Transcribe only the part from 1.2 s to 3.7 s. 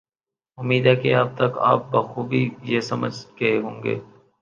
تک آپ بخوبی یہ سمجھ گئے